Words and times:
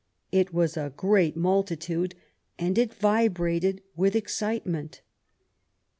It 0.31 0.51
was 0.51 0.77
a 0.77 0.91
great 0.97 1.37
multitude 1.37 2.15
and 2.57 2.75
it 2.79 2.91
vibrated 2.91 3.83
with 3.95 4.15
excitement. 4.15 5.01